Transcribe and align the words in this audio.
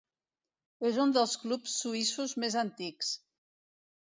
És 0.89 0.97
un 1.03 1.13
dels 1.17 1.35
clubs 1.43 1.75
suïssos 1.83 2.35
més 2.45 2.59
antics. 2.63 3.13